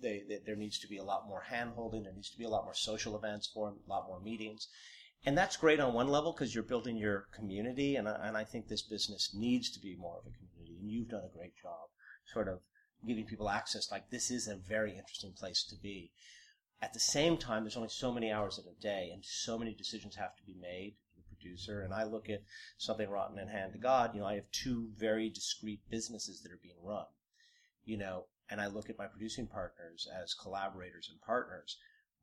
[0.00, 2.02] they, they there needs to be a lot more hand holding.
[2.02, 4.68] There needs to be a lot more social events for them, a lot more meetings.
[5.24, 7.96] And that's great on one level because you're building your community.
[7.96, 10.78] And I, and I think this business needs to be more of a community.
[10.80, 11.88] And you've done a great job
[12.32, 12.60] sort of
[13.06, 13.90] giving people access.
[13.90, 16.12] Like this is a very interesting place to be.
[16.82, 19.74] At the same time, there's only so many hours in a day, and so many
[19.74, 20.96] decisions have to be made.
[21.16, 22.42] The producer and I look at
[22.76, 24.14] something rotten in hand to God.
[24.14, 27.06] You know, I have two very discrete businesses that are being run.
[27.84, 31.78] You know, and I look at my producing partners as collaborators and partners.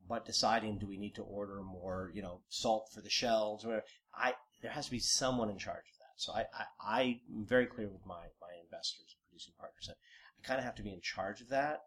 [0.08, 3.66] But deciding, do we need to order more, you know, salt for the shelves?
[3.66, 6.16] Or I there has to be someone in charge of that.
[6.18, 6.46] So I,
[6.80, 9.98] I I'm very clear with my my investors and producing partners that
[10.44, 11.84] kind of have to be in charge of that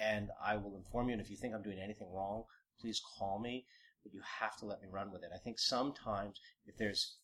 [0.00, 1.12] and I will inform you.
[1.12, 2.44] And if you think I'm doing anything wrong,
[2.80, 3.66] please call me.
[4.02, 5.30] But you have to let me run with it.
[5.34, 7.16] I think sometimes if there's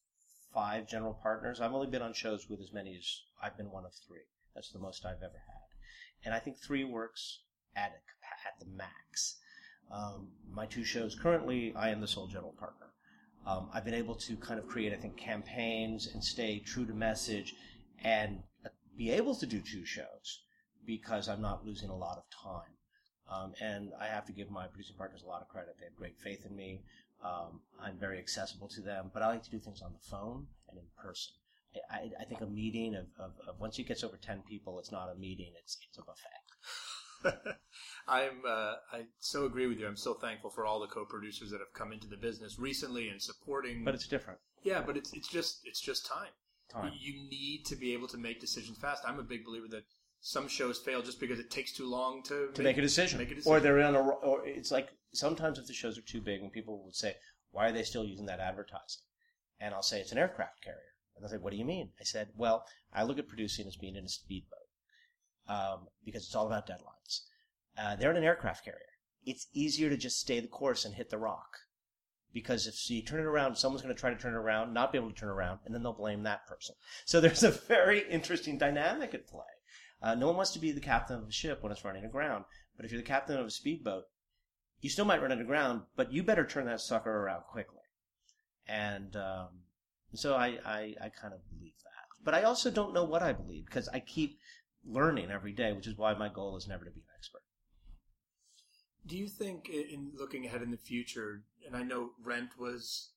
[0.55, 3.85] five general partners, I've only been on shows with as many as I've been one
[3.85, 4.25] of three.
[4.55, 7.43] That's the most I've ever had, and I think three works
[7.77, 9.37] at a, at the max.
[9.93, 12.87] Um, my two shows currently, I am the sole general partner.
[13.47, 16.95] Um, I've been able to kind of create, I think, campaigns and stay true to
[16.95, 17.55] message,
[18.03, 18.43] and
[18.97, 20.41] be able to do two shows
[20.87, 22.73] because I'm not losing a lot of time.
[23.31, 25.77] Um, and I have to give my producing partners a lot of credit.
[25.79, 26.83] They have great faith in me.
[27.25, 30.47] Um, I'm very accessible to them, but I like to do things on the phone
[30.69, 31.35] and in person.
[31.91, 34.79] I, I, I think a meeting of, of, of once it gets over 10 people,
[34.81, 36.41] it's not a meeting, it's, it's a buffet.
[38.09, 39.87] I'm uh, I so agree with you.
[39.87, 43.21] I'm so thankful for all the co-producers that have come into the business recently and
[43.21, 43.85] supporting.
[43.85, 44.39] But it's different.
[44.63, 46.33] yeah, but it's it's just it's just time.
[46.71, 46.93] Time.
[46.99, 49.03] You need to be able to make decisions fast.
[49.07, 49.83] I'm a big believer that
[50.21, 53.19] some shows fail just because it takes too long to to make a decision.
[53.19, 53.53] Make a decision.
[53.53, 56.53] Or they're in a, or it's like sometimes if the shows are too big, and
[56.53, 57.17] people would say,
[57.51, 59.03] "Why are they still using that advertising?"
[59.59, 62.05] And I'll say it's an aircraft carrier, and they'll say, "What do you mean?" I
[62.05, 64.69] said, "Well, I look at producing as being in a speedboat
[65.49, 67.23] um, because it's all about deadlines.
[67.79, 68.81] Uh, they're in an aircraft carrier.
[69.25, 71.57] It's easier to just stay the course and hit the rock."
[72.33, 74.93] Because if you turn it around, someone's going to try to turn it around, not
[74.93, 76.77] be able to turn around, and then they'll blame that person.
[77.05, 79.43] So there's a very interesting dynamic at play.
[80.03, 82.45] Uh, no one wants to be the captain of a ship when it's running aground.
[82.77, 84.05] But if you're the captain of a speedboat,
[84.81, 87.77] you still might run aground, but you better turn that sucker around quickly.
[88.67, 89.49] And um,
[90.15, 92.25] so I, I, I kind of believe that.
[92.25, 94.39] But I also don't know what I believe because I keep
[94.85, 97.43] learning every day, which is why my goal is never to be an expert.
[99.07, 103.11] Do you think, in looking ahead in the future, and I know Rent was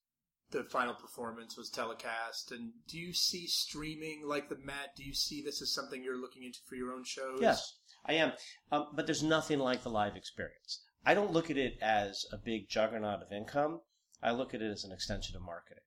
[0.54, 4.94] the final performance was telecast, and do you see streaming like the Met?
[4.96, 7.40] Do you see this as something you're looking into for your own shows?
[7.40, 7.74] Yes,
[8.06, 8.32] I am.
[8.70, 10.82] Um, but there's nothing like the live experience.
[11.04, 13.80] I don't look at it as a big juggernaut of income.
[14.22, 15.82] I look at it as an extension of marketing.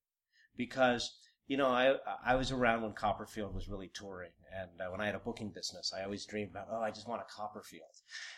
[0.56, 4.32] Because, you know, I, I was around when Copperfield was really touring.
[4.54, 7.08] And uh, when I had a booking business, I always dreamed about, oh, I just
[7.08, 7.84] want a Copperfield.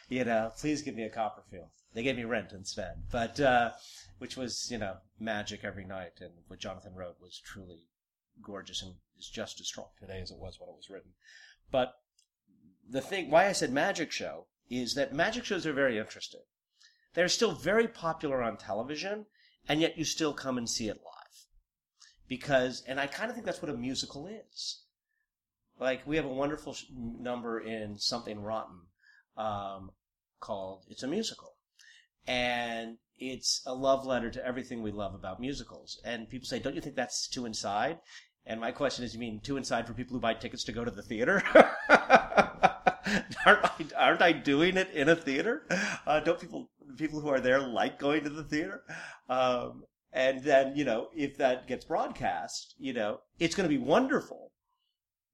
[0.10, 1.70] You know, please give me a Copperfield.
[1.94, 3.04] They gave me Rent instead.
[3.12, 3.72] But, uh,
[4.20, 6.14] which was, you know, magic every night.
[6.20, 7.88] And what Jonathan wrote was truly
[8.44, 11.12] gorgeous and is just as strong today as it was when it was written.
[11.72, 11.94] But
[12.88, 16.42] the thing why I said magic show is that magic shows are very interesting.
[17.16, 19.26] They're still very popular on television,
[19.68, 21.09] and yet you still come and see it live.
[22.30, 24.84] Because, and I kind of think that's what a musical is.
[25.80, 28.82] Like we have a wonderful sh- number in Something Rotten
[29.36, 29.92] um,
[30.40, 31.56] called "It's a Musical,"
[32.28, 36.00] and it's a love letter to everything we love about musicals.
[36.06, 38.00] And people say, "Don't you think that's too inside?"
[38.46, 40.84] And my question is, you mean too inside for people who buy tickets to go
[40.84, 41.44] to the theater?
[43.46, 45.66] aren't, I, aren't I doing it in a theater?
[46.06, 48.84] Uh, don't people people who are there like going to the theater?
[49.30, 53.84] Um, and then you know, if that gets broadcast, you know, it's going to be
[53.84, 54.52] wonderful.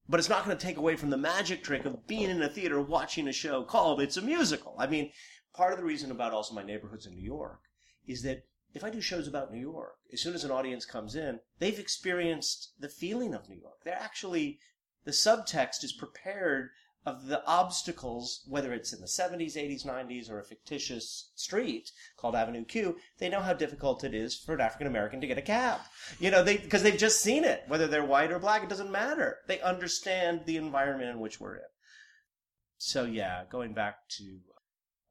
[0.07, 2.49] But it's not going to take away from the magic trick of being in a
[2.49, 5.11] theater watching a show called "It's a Musical." I mean,
[5.53, 7.61] part of the reason about also my neighborhoods in New York
[8.05, 11.15] is that if I do shows about New York, as soon as an audience comes
[11.15, 13.77] in, they've experienced the feeling of New York.
[13.85, 14.59] They're actually,
[15.05, 16.71] the subtext is prepared
[17.05, 22.35] of the obstacles, whether it's in the 70s, 80s, 90s, or a fictitious street called
[22.35, 25.43] Avenue Q, they know how difficult it is for an African American to get a
[25.43, 25.81] cab.
[26.19, 27.63] You know, they, because they've just seen it.
[27.67, 29.37] Whether they're white or black, it doesn't matter.
[29.47, 31.61] They understand the environment in which we're in.
[32.77, 34.39] So yeah, going back to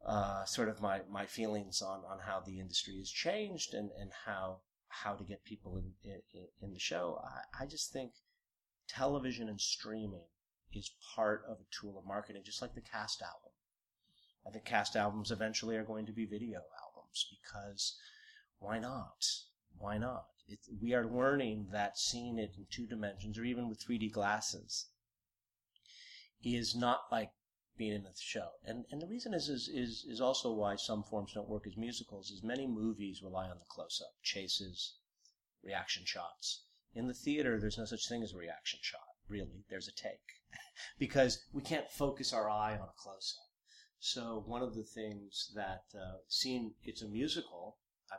[0.05, 4.11] uh, sort of my, my feelings on, on how the industry has changed and, and
[4.27, 7.21] how how to get people in in, in the show.
[7.25, 8.13] I, I just think
[8.89, 10.27] television and streaming
[10.75, 13.53] is part of a tool of marketing, just like the cast album.
[14.47, 17.97] I think cast albums eventually are going to be video albums because
[18.59, 19.25] why not?
[19.79, 20.27] Why not?
[20.47, 24.89] It, we are learning that seeing it in two dimensions or even with 3D glasses
[26.43, 27.31] is not like
[27.77, 28.51] being in the show.
[28.65, 31.77] And and the reason is is is, is also why some forms don't work as
[31.77, 34.99] musicals is many movies rely on the close up, chases,
[35.63, 36.67] reaction shots.
[36.93, 39.65] In the theater there's no such thing as a reaction shot, really.
[39.71, 40.43] There's a take.
[40.99, 43.51] because we can't focus our eye on a close up.
[43.99, 47.79] So one of the things that uh, seeing it's a musical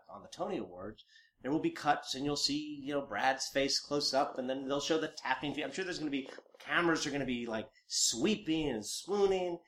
[0.09, 1.05] on the Tony Awards,
[1.41, 4.67] there will be cuts and you'll see, you know, Brad's face close up and then
[4.67, 5.51] they'll show the tapping.
[5.63, 6.27] I'm sure there's going to be
[6.59, 9.59] cameras are going to be like sweeping and swooning.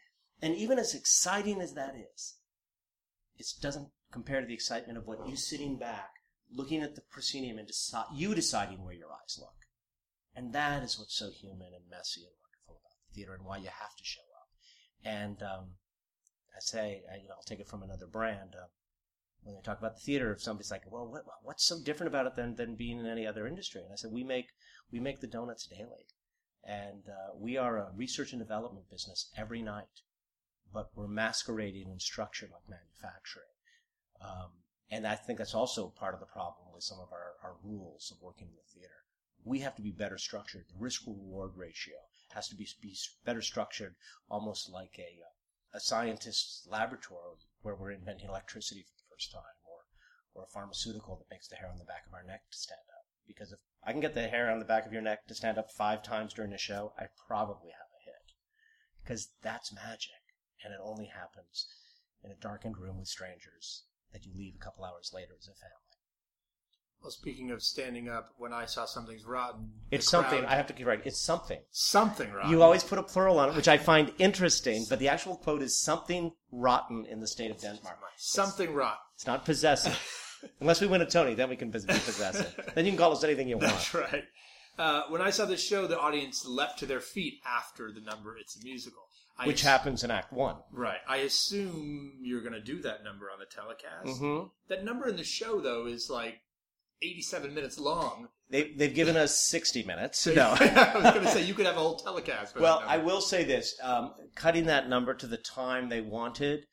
[0.41, 2.35] And even as exciting as that is,
[3.37, 6.09] it doesn't compare to the excitement of what you sitting back,
[6.51, 9.53] looking at the proscenium and decide, you deciding where your eyes look.
[10.35, 12.33] And that is what's so human and messy and
[13.13, 14.47] theater and why you have to show up.
[15.03, 15.75] And um,
[16.55, 18.55] I say, I, you know, I'll take it from another brand.
[18.55, 18.67] Uh,
[19.43, 22.25] when they talk about the theater, if somebody's like, "Well, what, what's so different about
[22.25, 24.49] it than, than being in any other industry?" And I said, "We make
[24.91, 26.07] we make the donuts daily,
[26.63, 30.01] and uh, we are a research and development business every night,
[30.73, 33.53] but we're masquerading and structured like manufacturing."
[34.19, 34.51] Um,
[34.89, 38.11] and I think that's also part of the problem with some of our, our rules
[38.11, 39.03] of working in the theater.
[39.43, 40.65] We have to be better structured.
[40.69, 41.95] The risk reward ratio
[42.37, 42.95] has to be, be
[43.25, 43.95] better structured,
[44.29, 49.57] almost like a, uh, a scientist's laboratory where we're inventing electricity for the first time,
[49.65, 49.81] or,
[50.35, 52.85] or a pharmaceutical that makes the hair on the back of our neck to stand
[52.93, 53.05] up.
[53.25, 55.57] Because if I can get the hair on the back of your neck to stand
[55.57, 58.33] up five times during a show, I probably have a hit.
[59.01, 60.21] Because that's magic,
[60.63, 61.65] and it only happens
[62.23, 65.57] in a darkened room with strangers that you leave a couple hours later as a
[65.57, 65.86] family.
[67.01, 70.67] Well, speaking of standing up, when I saw something's rotten, It's something, crowd- I have
[70.67, 71.59] to get right, it's something.
[71.71, 72.51] something rotten.
[72.51, 75.61] You always put a plural on it, which I find interesting, but the actual quote
[75.61, 77.97] is something rotten in the state of Denmark.
[78.17, 78.99] something rotten.
[79.15, 79.97] It's not possessive.
[80.59, 82.71] Unless we win a Tony, then we can be possessive.
[82.75, 83.71] then you can call us anything you want.
[83.71, 84.23] That's right.
[84.77, 88.37] Uh, when I saw this show, the audience leapt to their feet after the number.
[88.37, 89.03] It's a musical.
[89.39, 90.57] I Which happens in Act One.
[90.71, 90.99] Right.
[91.07, 94.19] I assume you're going to do that number on the telecast.
[94.21, 94.49] Mhm.
[94.67, 96.41] That number in the show, though, is like
[97.01, 98.27] 87 minutes long.
[98.49, 100.25] They, they've given us 60 minutes.
[100.25, 100.55] No.
[100.59, 102.57] I was going to say you could have a whole telecast.
[102.57, 106.65] Well, I will say this: um, cutting that number to the time they wanted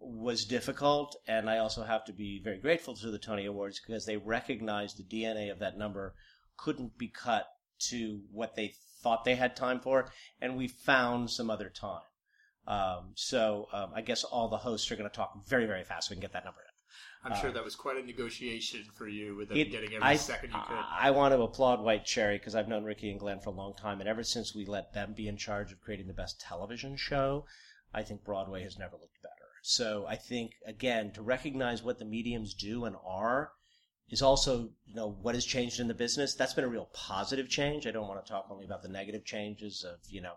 [0.00, 4.06] was difficult, and I also have to be very grateful to the Tony Awards because
[4.06, 6.14] they recognized the DNA of that number
[6.56, 7.46] couldn't be cut
[7.90, 12.02] to what they thought they had time for, and we found some other time.
[12.66, 16.08] Um, so um, I guess all the hosts are going to talk very, very fast.
[16.08, 16.69] So we can get that number in.
[17.22, 20.02] I'm sure that was quite a negotiation for you with them uh, It- getting every
[20.02, 20.76] I, second you could.
[20.76, 23.74] I want to applaud White Cherry because I've known Ricky and Glenn for a long
[23.74, 26.96] time, and ever since we let them be in charge of creating the best television
[26.96, 27.44] show,
[27.92, 29.34] I think Broadway has never looked better.
[29.62, 33.52] So I think again to recognize what the mediums do and are
[34.08, 36.34] is also you know what has changed in the business.
[36.34, 37.86] That's been a real positive change.
[37.86, 40.34] I don't want to talk only about the negative changes of you know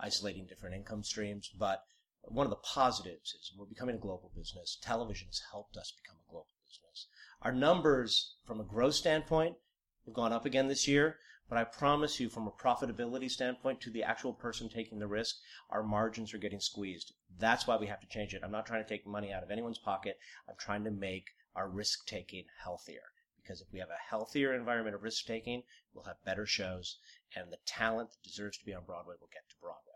[0.00, 1.84] isolating different income streams, but
[2.28, 4.78] one of the positives is we're becoming a global business.
[4.82, 7.06] Television has helped us become a global business.
[7.42, 9.56] Our numbers from a growth standpoint
[10.04, 11.18] have gone up again this year,
[11.48, 15.36] but I promise you from a profitability standpoint to the actual person taking the risk,
[15.70, 17.12] our margins are getting squeezed.
[17.38, 18.42] That's why we have to change it.
[18.42, 20.18] I'm not trying to take money out of anyone's pocket.
[20.48, 23.02] I'm trying to make our risk taking healthier
[23.44, 25.62] because if we have a healthier environment of risk taking,
[25.92, 26.98] we'll have better shows,
[27.36, 29.93] and the talent that deserves to be on Broadway will get to Broadway.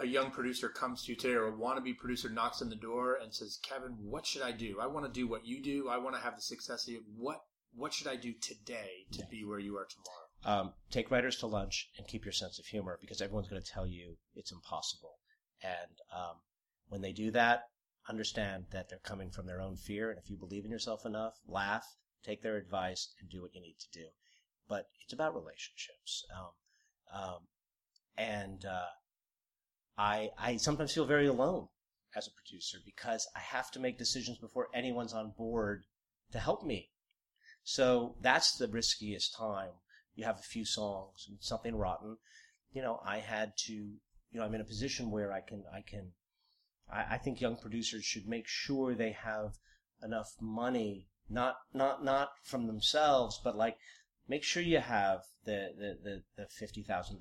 [0.00, 3.16] A young producer comes to you today, or a wannabe producer knocks on the door
[3.16, 4.80] and says, "Kevin, what should I do?
[4.80, 5.90] I want to do what you do.
[5.90, 7.04] I want to have the success of you.
[7.16, 7.44] What
[7.74, 11.46] what should I do today to be where you are tomorrow?" Um, take writers to
[11.46, 15.18] lunch and keep your sense of humor because everyone's going to tell you it's impossible.
[15.62, 16.36] And um,
[16.88, 17.64] when they do that,
[18.08, 20.08] understand that they're coming from their own fear.
[20.08, 21.84] And if you believe in yourself enough, laugh,
[22.24, 24.06] take their advice, and do what you need to do.
[24.66, 26.24] But it's about relationships.
[26.34, 27.48] Um, um,
[28.16, 28.86] and uh,
[29.96, 31.68] I, I sometimes feel very alone
[32.16, 35.84] as a producer because I have to make decisions before anyone's on board
[36.32, 36.90] to help me.
[37.62, 39.70] So that's the riskiest time
[40.14, 42.18] you have a few songs and something rotten,
[42.72, 43.98] you know, I had to, you
[44.32, 46.12] know, I'm in a position where I can, I can,
[46.92, 49.54] I, I think young producers should make sure they have
[50.02, 53.76] enough money, not, not, not from themselves, but like,
[54.30, 57.18] make sure you have the, the, the, the $50,000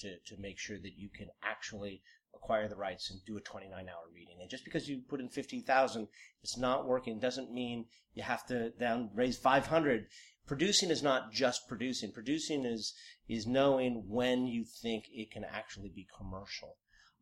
[0.00, 2.02] to, to make sure that you can actually
[2.34, 4.36] acquire the rights and do a 29 hour reading.
[4.40, 6.08] And just because you put in 50,000,
[6.42, 10.06] it's not working doesn't mean you have to down raise 500
[10.46, 12.12] producing is not just producing.
[12.12, 12.94] Producing is
[13.28, 16.76] is knowing when you think it can actually be commercial.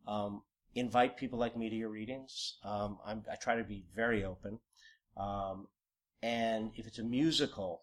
[0.07, 0.41] Um,
[0.75, 2.57] invite people like me to your readings.
[2.63, 4.59] Um, i try to be very open.
[5.15, 5.67] Um,
[6.21, 7.81] and if it's a musical,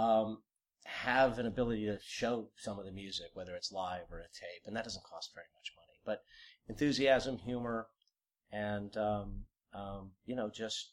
[0.00, 0.38] um,
[0.84, 4.62] have an ability to show some of the music, whether it's live or a tape,
[4.66, 5.98] and that doesn't cost very much money.
[6.04, 6.22] But
[6.68, 7.86] enthusiasm, humor,
[8.50, 9.44] and um,
[9.74, 10.92] um, you know, just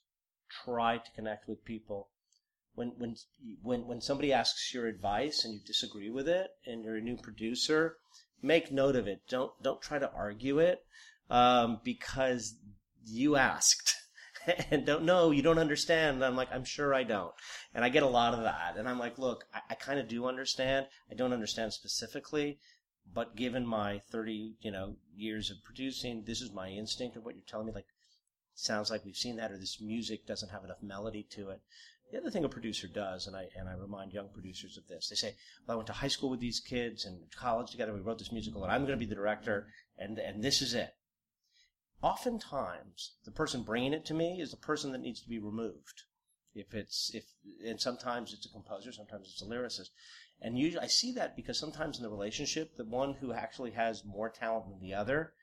[0.65, 2.09] try to connect with people
[2.75, 3.15] when when
[3.63, 7.17] when when somebody asks your advice and you disagree with it and you're a new
[7.17, 7.95] producer,
[8.41, 9.21] make note of it.
[9.29, 10.79] Don't don't try to argue it
[11.29, 12.55] um, because
[13.05, 13.95] you asked
[14.71, 16.15] and don't know you don't understand.
[16.17, 17.33] And I'm like I'm sure I don't,
[17.73, 18.75] and I get a lot of that.
[18.77, 20.87] And I'm like, look, I, I kind of do understand.
[21.11, 22.59] I don't understand specifically,
[23.13, 27.35] but given my 30 you know years of producing, this is my instinct of what
[27.35, 27.73] you're telling me.
[27.73, 27.87] Like
[28.53, 31.61] sounds like we've seen that, or this music doesn't have enough melody to it.
[32.11, 35.09] The other thing a producer does, and I and I remind young producers of this,
[35.09, 35.35] they say,
[35.65, 37.93] "Well, I went to high school with these kids and college together.
[37.93, 39.67] We wrote this musical, and I'm going to be the director,
[39.97, 40.95] and and this is it."
[42.01, 46.03] Oftentimes, the person bringing it to me is the person that needs to be removed.
[46.53, 47.25] If it's if
[47.65, 49.89] and sometimes it's a composer, sometimes it's a lyricist,
[50.41, 54.05] and usually I see that because sometimes in the relationship, the one who actually has
[54.05, 55.33] more talent than the other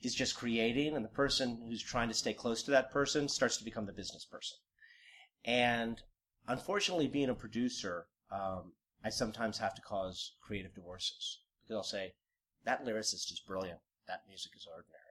[0.00, 3.56] is just creating, and the person who's trying to stay close to that person starts
[3.56, 4.58] to become the business person.
[5.44, 6.02] And
[6.46, 8.72] unfortunately, being a producer, um,
[9.04, 12.14] I sometimes have to cause creative divorces because I'll say,
[12.64, 13.80] that lyricist is brilliant.
[14.06, 15.05] That music is ordinary.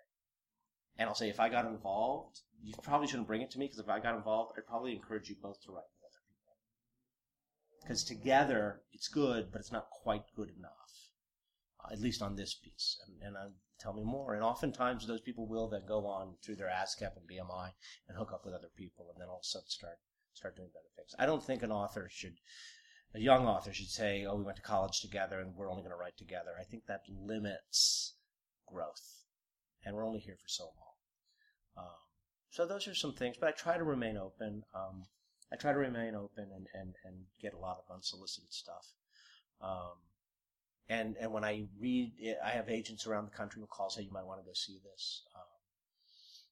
[0.98, 3.80] And I'll say, if I got involved, you probably shouldn't bring it to me because
[3.80, 6.56] if I got involved, I'd probably encourage you both to write with other people.
[7.82, 11.12] Because together, it's good, but it's not quite good enough.
[11.84, 12.98] Uh, at least on this piece.
[13.06, 14.34] And, and uh, tell me more.
[14.34, 17.72] And oftentimes, those people will then go on through their ASCAP and BMI
[18.08, 19.98] and hook up with other people and then all of a sudden start
[20.34, 21.16] start doing better things.
[21.18, 22.36] I don't think an author should,
[23.14, 25.94] a young author should say, "Oh, we went to college together and we're only going
[25.94, 28.16] to write together." I think that limits
[28.68, 29.25] growth,
[29.86, 31.86] and we're only here for so long.
[31.86, 32.02] Um,
[32.50, 34.64] so those are some things, but I try to remain open.
[34.74, 35.04] Um,
[35.52, 38.88] I try to remain open and, and, and get a lot of unsolicited stuff.
[39.62, 39.98] Um,
[40.88, 44.04] and and when I read, it, I have agents around the country who call say
[44.04, 45.24] you might want to go see this.
[45.36, 45.42] Um,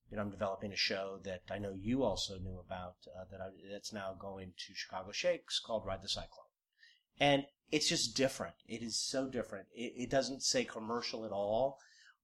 [0.10, 3.42] you know, I'm developing a show that I know you also knew about uh, that
[3.42, 6.50] I, that's now going to Chicago Shakes called Ride the Cyclone,
[7.20, 8.56] and it's just different.
[8.68, 9.68] It is so different.
[9.74, 11.78] It, it doesn't say commercial at all,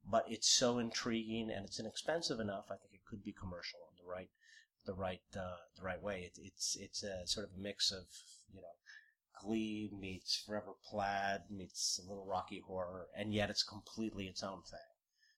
[0.06, 2.66] but it's so intriguing and it's inexpensive enough.
[2.70, 4.30] I think it could be commercial in the right,
[4.86, 6.22] the right, uh, the right way.
[6.22, 8.06] It, it's it's a sort of a mix of
[8.54, 8.68] you know
[9.42, 14.62] Glee meets Forever Plaid meets a little Rocky Horror, and yet it's completely its own
[14.64, 14.80] thing.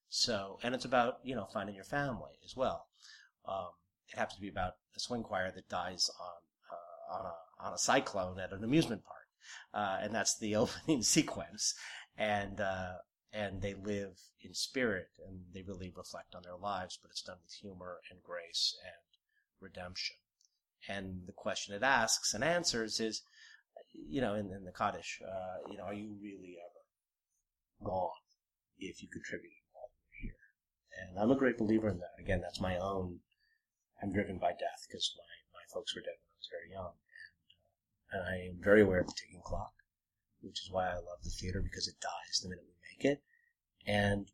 [0.09, 2.87] So, and it's about, you know, finding your family as well.
[3.47, 3.69] Um,
[4.11, 6.35] it happens to be about a swing choir that dies on,
[6.71, 9.27] uh, on a, on a cyclone at an amusement park.
[9.73, 11.73] Uh, and that's the opening sequence.
[12.17, 12.95] And, uh,
[13.33, 17.37] and they live in spirit and they really reflect on their lives, but it's done
[17.43, 18.93] with humor and grace and
[19.61, 20.15] redemption.
[20.89, 23.21] And the question it asks and answers is,
[23.93, 28.09] you know, in, in the Kaddish, uh, you know, are you really ever gone
[28.79, 29.53] if you contribute
[30.19, 30.35] here?
[30.99, 32.19] and I'm a great believer in that.
[32.19, 33.19] Again, that's my own.
[34.01, 36.93] I'm driven by death because my, my folks were dead when I was very young.
[38.11, 39.73] And, uh, and I am very aware of the ticking clock,
[40.41, 42.70] which is why I love the theater because it dies the minute
[43.05, 43.21] it.
[43.85, 44.31] And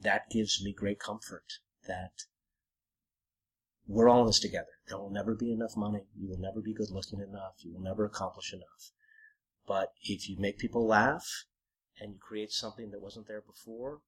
[0.00, 2.12] that gives me great comfort that
[3.86, 4.78] we're all in this together.
[4.88, 6.06] There will never be enough money.
[6.16, 7.54] You will never be good looking enough.
[7.58, 8.92] You will never accomplish enough.
[9.66, 11.44] But if you make people laugh
[12.00, 14.00] and you create something that wasn't there before,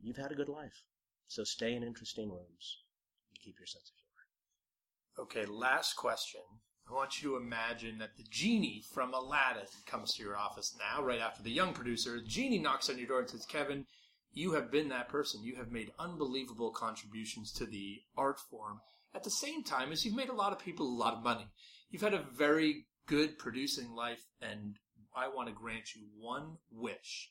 [0.00, 0.84] you've had a good life.
[1.26, 2.82] So stay in interesting rooms
[3.30, 5.46] and keep your sense of humor.
[5.46, 6.42] Okay, last question.
[6.88, 11.02] I want you to imagine that the genie from Aladdin comes to your office now,
[11.02, 12.20] right after the young producer.
[12.20, 13.86] The genie knocks on your door and says, Kevin,
[14.32, 15.42] you have been that person.
[15.42, 18.80] You have made unbelievable contributions to the art form
[19.14, 21.46] at the same time as you've made a lot of people a lot of money.
[21.90, 24.76] You've had a very good producing life, and
[25.14, 27.30] I want to grant you one wish.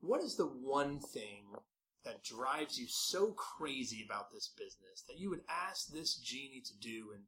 [0.00, 1.44] What is the one thing
[2.04, 6.78] that drives you so crazy about this business that you would ask this genie to
[6.78, 7.24] do and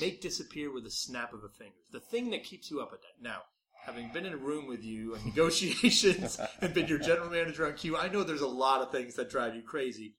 [0.00, 1.76] make disappear with a snap of a finger?
[1.92, 3.22] The thing that keeps you up at night.
[3.22, 3.42] Now,
[3.84, 7.74] having been in a room with you on negotiations and been your general manager on
[7.74, 10.16] Q, I know there's a lot of things that drive you crazy.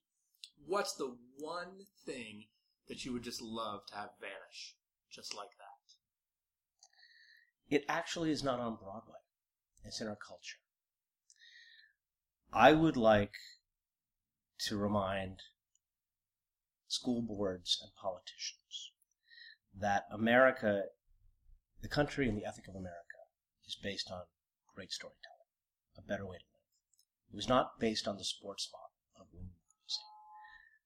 [0.66, 2.44] What's the one thing
[2.88, 4.76] that you would just love to have vanish
[5.10, 5.66] just like that?
[7.74, 9.20] It actually is not on Broadway.
[9.84, 10.58] It's in our culture.
[12.52, 13.34] I would like
[14.66, 15.38] to remind
[16.88, 18.89] school boards and politicians
[19.76, 20.84] that America,
[21.82, 23.18] the country and the ethic of America,
[23.66, 24.22] is based on
[24.74, 25.50] great storytelling,
[25.96, 27.32] a better way to live.
[27.32, 30.02] It was not based on the sports model of winning losing.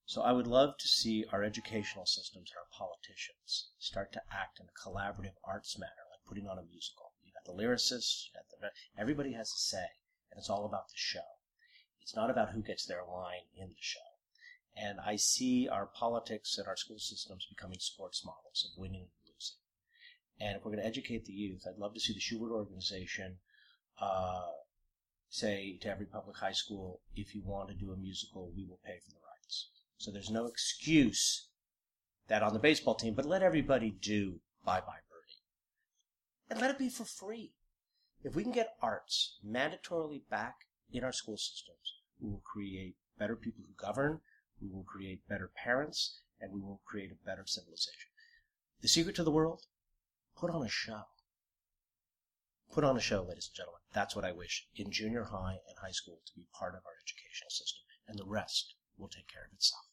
[0.05, 4.61] So I would love to see our educational systems and our politicians start to act
[4.61, 7.13] in a collaborative arts manner, like putting on a musical.
[7.23, 8.71] You got the lyricists, you got the,
[9.01, 9.89] everybody has a say,
[10.31, 11.41] and it's all about the show.
[12.03, 14.14] It's not about who gets their line in the show.
[14.77, 19.33] And I see our politics and our school systems becoming sports models of winning and
[19.35, 19.57] losing.
[20.41, 23.39] And if we're going to educate the youth, I'd love to see the Shubert organization
[24.01, 24.51] uh,
[25.29, 28.81] say to every public high school, if you want to do a musical, we will
[28.85, 29.69] pay for the rights.
[29.99, 31.49] So there's no excuse
[32.29, 35.43] that on the baseball team, but let everybody do Bye Bye Birdie.
[36.51, 37.53] And let it be for free.
[38.23, 43.37] If we can get arts mandatorily back in our school systems, we will create better
[43.37, 44.21] people who govern,
[44.61, 48.11] we will create better parents, and we will create a better civilization.
[48.81, 49.63] The secret to the world?
[50.37, 51.03] Put on a show.
[52.73, 53.81] Put on a show, ladies and gentlemen.
[53.93, 56.93] That's what I wish in junior high and high school to be part of our
[57.05, 59.85] educational system, and the rest will take care of itself.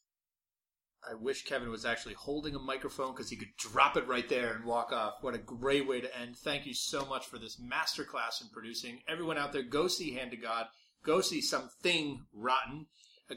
[1.08, 4.54] I wish Kevin was actually holding a microphone because he could drop it right there
[4.54, 5.14] and walk off.
[5.20, 6.36] What a great way to end.
[6.36, 9.00] Thank you so much for this masterclass in producing.
[9.08, 10.66] Everyone out there, go see Hand to God.
[11.04, 12.86] Go see something rotten.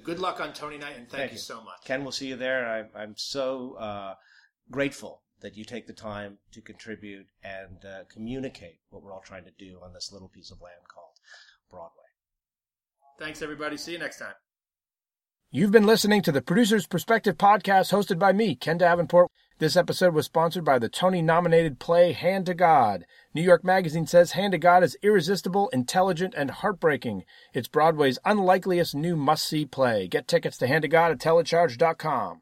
[0.04, 1.42] Good luck on Tony Night, and thank, Thank you you.
[1.42, 1.84] so much.
[1.84, 2.68] Ken, we'll see you there.
[2.68, 4.16] I, I'm so uh,
[4.72, 9.46] grateful that you take the time to contribute and uh, communicate what we're all trying
[9.46, 11.14] to do on this little piece of land called
[11.70, 11.92] Broadway.
[13.20, 13.78] Thanks, everybody.
[13.78, 14.34] See you next time.
[15.52, 19.30] You've been listening to the Producer's Perspective podcast hosted by me, Ken Davenport.
[19.58, 23.06] This episode was sponsored by the Tony nominated play Hand to God.
[23.34, 27.24] New York Magazine says Hand to God is irresistible, intelligent, and heartbreaking.
[27.54, 30.10] It's Broadway's unlikeliest new must see play.
[30.10, 32.42] Get tickets to Hand to God at telecharge.com.